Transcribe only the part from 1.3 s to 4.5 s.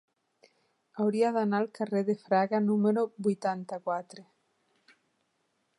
d'anar al carrer de Fraga número vuitanta-quatre.